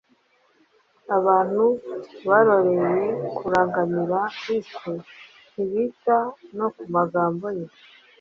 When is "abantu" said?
1.17-1.65